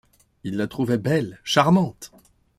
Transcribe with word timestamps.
Il 0.43 0.57
la 0.57 0.65
trouvait 0.65 0.97
belle, 0.97 1.39
charmante! 1.43 2.11